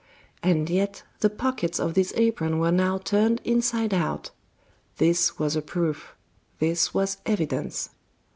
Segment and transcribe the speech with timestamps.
[0.41, 4.31] And yet the pockets of this apron were now turned inside out;
[4.97, 6.15] this was a proof,
[6.57, 7.91] this was evidence.